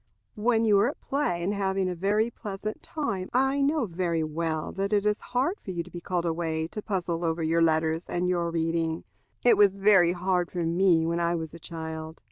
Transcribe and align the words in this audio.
When 0.33 0.65
you 0.65 0.79
are 0.79 0.89
at 0.89 0.99
play, 0.99 1.43
and 1.43 1.53
having 1.53 1.87
a 1.87 1.93
very 1.93 2.31
pleasant 2.31 2.81
time, 2.81 3.29
I 3.35 3.61
know 3.61 3.85
very 3.85 4.23
well 4.23 4.71
that 4.71 4.91
it 4.93 5.05
is 5.05 5.19
hard 5.19 5.59
for 5.61 5.69
you 5.69 5.83
to 5.83 5.91
be 5.91 6.01
called 6.01 6.25
away 6.25 6.65
to 6.69 6.81
puzzle 6.81 7.23
over 7.23 7.43
your 7.43 7.61
letters 7.61 8.09
and 8.09 8.27
your 8.27 8.49
reading. 8.49 9.03
It 9.45 9.57
was 9.57 9.77
very 9.77 10.13
hard 10.13 10.49
for 10.49 10.63
me 10.63 11.05
when 11.05 11.19
I 11.19 11.35
was 11.35 11.53
a 11.53 11.59
child. 11.59 12.19